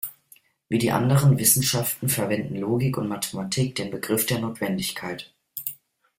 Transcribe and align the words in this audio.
Wie 0.67 0.79
die 0.79 0.89
anderen 0.89 1.37
Wissenschaften 1.37 2.09
verwenden 2.09 2.55
Logik 2.55 2.97
und 2.97 3.07
Mathematik 3.07 3.75
den 3.75 3.91
Begriff 3.91 4.25
der 4.25 4.39
Notwendigkeit. 4.39 5.31